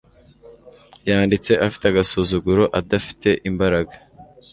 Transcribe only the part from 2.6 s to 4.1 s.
adafite imbaraga